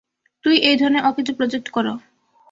[0.43, 1.93] তুৃমি এই ধরনের অকেজো প্রজেক্ট করো।